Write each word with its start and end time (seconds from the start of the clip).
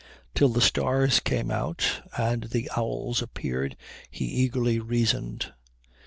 Till 0.33 0.49
the 0.49 0.61
stars 0.61 1.19
came 1.19 1.51
out 1.51 2.01
and 2.17 2.45
the 2.45 2.71
owls 2.75 3.21
appeared 3.21 3.77
he 4.09 4.25
eagerly 4.25 4.79
reasoned. 4.79 5.53